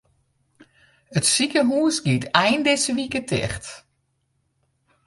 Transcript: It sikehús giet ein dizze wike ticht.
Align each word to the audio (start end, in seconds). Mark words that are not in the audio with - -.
It 1.17 1.25
sikehús 1.33 1.95
giet 2.05 2.25
ein 2.43 2.61
dizze 2.65 2.93
wike 2.97 3.21
ticht. 3.29 3.65